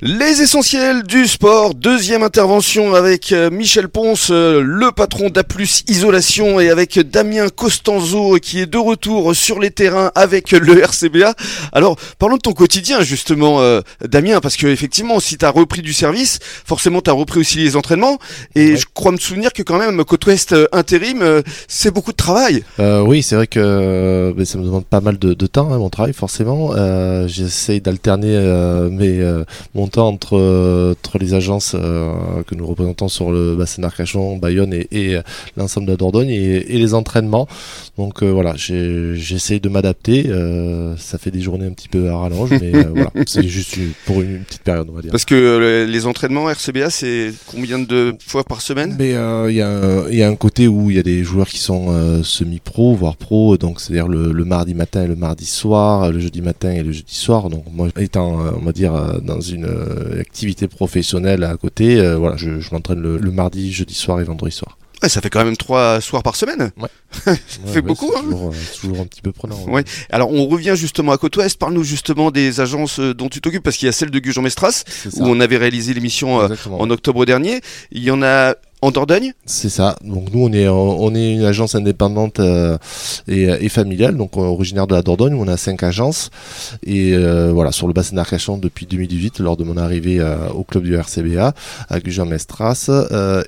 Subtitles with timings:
[0.00, 6.60] Les essentiels du sport, deuxième intervention avec euh, Michel Ponce, euh, le patron d'Aplus Isolation,
[6.60, 11.34] et avec Damien Costanzo qui est de retour sur les terrains avec le RCBA.
[11.72, 15.82] Alors, parlons de ton quotidien justement, euh, Damien, parce que effectivement, si tu as repris
[15.82, 18.18] du service, forcément tu as repris aussi les entraînements,
[18.54, 21.24] et je crois me souvenir que quand même, côte ouest intérim,
[21.66, 22.62] c'est beaucoup de travail.
[22.78, 26.70] oui, c'est vrai que ça me demande pas mal de, temps, hein, mon travail, forcément.
[27.26, 28.38] J'essaye d'alterner
[28.92, 29.42] mes,
[29.74, 34.74] mon entre, euh, entre les agences euh, que nous représentons sur le bassin d'Arcachon, Bayonne
[34.74, 35.18] et, et
[35.56, 37.48] l'ensemble de la Dordogne et, les entraînements.
[37.96, 40.30] Donc euh, voilà, j'essaie de m'adapter.
[40.96, 43.76] ça fait des journées un petit peu à rallonge, mais voilà, c'est juste
[44.06, 45.10] pour une, petite période, on va dire.
[45.10, 48.96] Parce que les entraînements RCBA, c'est combien de fois par semaine?
[48.98, 52.22] Mais il y, y, a un côté où il y a des joueurs qui sont
[52.22, 56.42] semi-pro, voire pro, donc c'est-à-dire le, le, mardi matin et le mardi soir, le jeudi
[56.42, 57.50] matin et le jeudi soir.
[57.50, 58.92] Donc moi, étant, on va dire,
[59.22, 59.77] dans une euh,
[60.20, 61.98] activité professionnelle à côté.
[61.98, 64.78] Euh, voilà, je, m'entraîne le, mardi, jeudi soir et vendredi soir.
[65.06, 66.70] ça fait quand même trois soirs par semaine.
[66.76, 66.88] Ouais.
[67.24, 67.34] ça
[67.66, 68.12] fait beaucoup.
[68.16, 69.58] Hein toujours, euh, toujours, un petit peu prenant.
[69.68, 69.84] Ouais.
[70.10, 71.58] Alors on revient justement à Côte-Ouest.
[71.58, 74.84] Parle-nous justement des agences dont tu t'occupes parce qu'il y a celle de Gujan-Mestras
[75.16, 77.60] où on avait réalisé l'émission en octobre dernier.
[77.90, 79.96] Il y en a en Dordogne C'est ça.
[80.04, 82.78] Donc nous, on est, on est une agence indépendante euh,
[83.26, 85.34] et, et, familiale, donc originaire de la Dordogne.
[85.34, 86.30] Où on a cinq agences
[86.84, 90.62] et euh, voilà sur le bassin d'Arcachon depuis 2018, lors de mon arrivée euh, au
[90.62, 91.54] club du RCBA
[91.88, 92.90] à Gujan-Mestras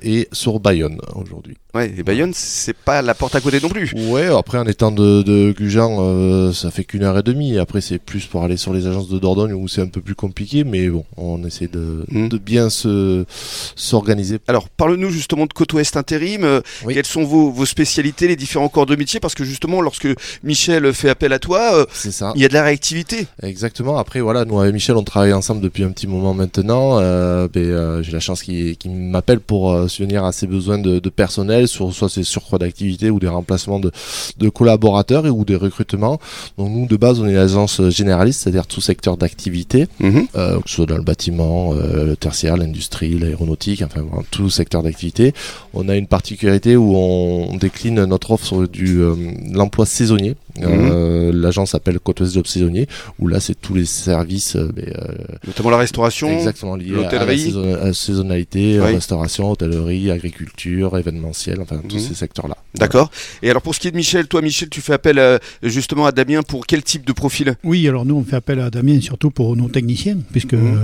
[0.03, 1.57] et sur Bayonne aujourd'hui.
[1.73, 3.93] Ouais, et Bayonne, c'est pas la porte à côté non plus.
[4.09, 7.57] Ouais, après en étant de, de Gujan, ça fait qu'une heure et demie.
[7.57, 10.15] Après, c'est plus pour aller sur les agences de Dordogne où c'est un peu plus
[10.15, 12.27] compliqué, mais bon, on essaie de, mmh.
[12.27, 13.23] de bien se
[13.75, 14.39] s'organiser.
[14.47, 16.43] Alors, parle-nous justement de Côte Ouest Intérim.
[16.43, 19.19] Euh, quelles sont vos, vos, spécialités, les différents corps de métier?
[19.19, 20.07] Parce que justement, lorsque
[20.43, 21.85] Michel fait appel à toi, euh,
[22.35, 23.27] il y a de la réactivité.
[23.43, 23.97] Exactement.
[23.97, 26.99] Après, voilà, nous avec Michel, on travaille ensemble depuis un petit moment maintenant.
[26.99, 31.67] Euh, ben, J'ai la chance qu'il m'appelle pour subvenir à ses besoins de, de personnel,
[31.67, 33.91] sur, soit ses surcroît d'activité ou des remplacements de,
[34.37, 36.19] de collaborateurs et, ou des recrutements.
[36.57, 40.27] Donc nous, de base, on est une agence généraliste, c'est-à-dire tout secteur d'activité, mhm.
[40.33, 45.10] que ce soit dans le bâtiment, le tertiaire, l'industrie, l'aéronautique, enfin tout secteur d'activité
[45.73, 49.15] on a une particularité où on, décline notre offre sur du euh,
[49.51, 50.35] l'emploi saisonnier.
[50.57, 50.65] Mhm.
[50.67, 52.87] Euh, l'agence s'appelle Côte Ouest Job Saisonnier,
[53.19, 54.69] où là c'est tous les services, euh,
[55.45, 62.01] notamment la restauration, exactement lié à, la saisonnalité, restauration, hôtellerie, agriculture, événementiel, enfin tous mhm.
[62.01, 62.57] ces secteurs-là.
[62.75, 63.11] D'accord.
[63.43, 66.11] Et alors pour ce qui est de Michel, toi Michel, tu fais appel justement à
[66.11, 67.55] Damien pour quel type de profil?
[67.63, 70.79] Oui, alors nous on fait appel à Damien surtout pour nos techniciens, puisque mhm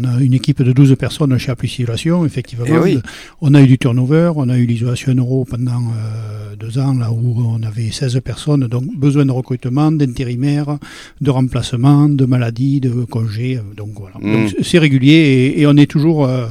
[0.00, 2.64] on a une équipe de 12 personnes chez Application, effectivement.
[2.68, 2.98] Eh
[3.40, 7.10] on a eu du turnover, on a eu l'isolation euro pendant euh, deux ans, là
[7.10, 10.78] où on avait 16 personnes, donc besoin de recrutement, d'intérimaires,
[11.20, 14.16] de remplacement, de maladies, de congés, donc voilà.
[14.20, 14.48] Hmm.
[14.62, 16.26] c'est régulier et, on est toujours...
[16.26, 16.46] Euh,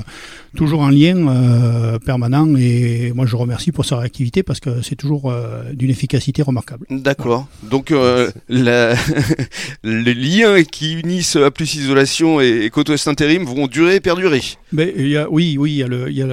[0.55, 4.95] toujours en lien euh, permanent et moi je remercie pour sa réactivité parce que c'est
[4.95, 6.85] toujours euh, d'une efficacité remarquable.
[6.89, 7.47] D'accord.
[7.63, 13.95] Donc euh, les liens qui unissent A plus isolation et, Côte Ouest intérim vont durer
[13.95, 14.41] et perdurer.
[14.71, 16.31] Mais il y a, oui, oui, il y a le, il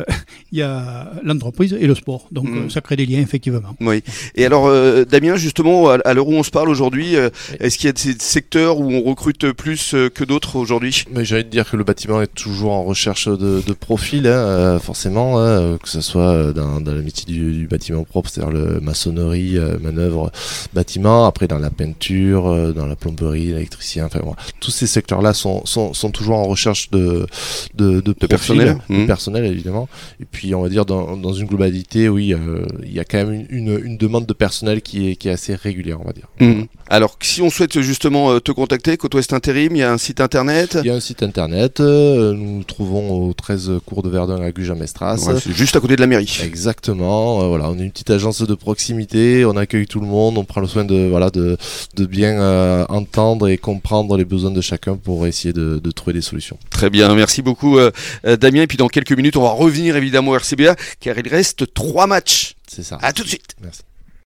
[0.53, 2.29] y a l'entreprise et le sport.
[2.33, 2.71] Donc mm.
[2.71, 3.77] ça crée des liens effectivement.
[3.81, 4.03] Oui.
[4.35, 4.71] Et alors
[5.07, 7.15] Damien, justement, à, l'heure où on se parle aujourd'hui,
[7.61, 11.05] est-ce qu'il y a des secteurs où on recrute plus que d'autres aujourd'hui?
[11.13, 13.73] Mais j'allais te dire que le bâtiment est toujours en recherche de, de
[14.05, 18.05] profil Hein, euh, forcément, hein, que ce soit euh, dans, dans le métier du, bâtiment
[18.05, 20.31] propre, c'est-à-dire le maçonnerie, euh, manœuvre,
[20.73, 24.21] bâtiment, après dans la peinture, dans la plomberie, l'électricien, enfin
[24.61, 27.27] tous ces secteurs-là sont, sont, sont, toujours en recherche de,
[27.75, 29.07] de, de, personnel, mmh.
[29.07, 29.89] personnel évidemment.
[30.21, 32.35] Et puis on va dire dans, dans une globalité, oui,
[32.83, 35.55] il y a quand même une, une, demande de personnel qui est, qui est assez
[35.55, 36.29] régulière, on va dire.
[36.41, 36.65] Mmh.
[36.91, 40.21] Alors, si on souhaite justement te contacter, Côte Ouest Intérim, il y a un site
[40.21, 40.79] internet?
[40.83, 44.51] Il y a un site internet, nous nous trouvons au 13 cours de Verdun à
[44.51, 45.19] Gujan-Mestras.
[45.19, 46.41] c'est juste à côté de la mairie.
[46.43, 47.43] Exactement.
[47.43, 50.45] Euh, voilà, on est une petite agence de proximité, on accueille tout le monde, on
[50.45, 51.57] prend le soin de voilà de,
[51.97, 56.15] de bien euh, entendre et comprendre les besoins de chacun pour essayer de, de trouver
[56.15, 56.59] des solutions.
[56.71, 57.91] Très bien, merci beaucoup euh,
[58.25, 58.63] Damien.
[58.63, 62.07] Et puis dans quelques minutes, on va revenir évidemment au RCBA car il reste trois
[62.07, 62.55] matchs.
[62.67, 62.99] C'est ça.
[63.03, 63.55] À tout de suite.
[63.63, 63.83] Merci.